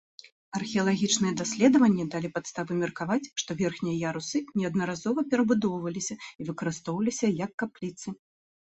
Археалагічныя 0.59 1.33
даследаванні 1.41 2.05
далі 2.13 2.31
падставы 2.37 2.79
меркаваць, 2.81 3.27
што 3.43 3.59
верхнія 3.61 4.01
ярусы 4.15 4.43
неаднаразова 4.63 5.19
перабудоўваліся 5.35 6.21
і 6.21 6.43
выкарыстоўваліся 6.53 7.25
як 7.47 7.51
капліцы. 7.65 8.07